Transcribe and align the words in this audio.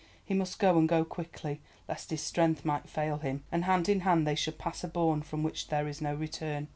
He 0.25 0.33
must 0.33 0.57
go, 0.57 0.79
and 0.79 0.89
go 0.89 1.05
quickly, 1.05 1.61
lest 1.87 2.09
his 2.09 2.21
strength 2.21 2.65
might 2.65 2.89
fail 2.89 3.19
him, 3.19 3.43
and 3.51 3.65
hand 3.65 3.87
in 3.87 3.99
hand 3.99 4.25
they 4.25 4.33
should 4.33 4.57
pass 4.57 4.83
a 4.83 4.87
bourne 4.87 5.21
from 5.21 5.43
which 5.43 5.67
there 5.67 5.87
is 5.87 6.01
no 6.01 6.15
return. 6.15 6.69